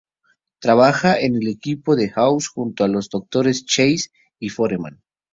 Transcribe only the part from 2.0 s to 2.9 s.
House junto a